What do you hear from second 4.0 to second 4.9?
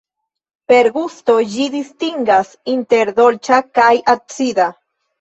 acida.